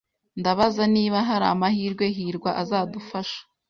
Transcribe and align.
Ndabaza 0.39 0.83
niba 0.95 1.17
hari 1.29 1.45
amahirwe 1.53 2.05
hirwa 2.17 2.51
azadufasha. 2.61 3.39